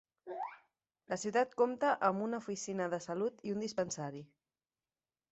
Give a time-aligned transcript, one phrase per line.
[1.11, 4.23] La ciutat compta amb una oficina de salut i un dispensari.